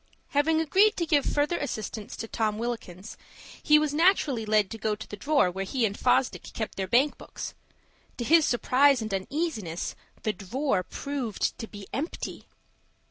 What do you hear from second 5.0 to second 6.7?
the drawer where he and Fosdick